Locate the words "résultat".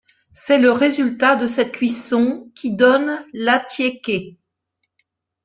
0.71-1.35